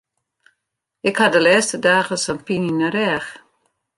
Ik 1.09 1.17
ha 1.19 1.27
de 1.33 1.39
lêste 1.47 1.77
dagen 1.87 2.19
sa'n 2.23 2.43
pine 2.45 2.67
yn 2.71 2.79
de 2.83 2.89
rêch. 2.97 3.29